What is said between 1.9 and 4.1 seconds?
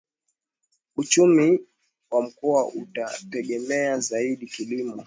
wa Mkoa unategemea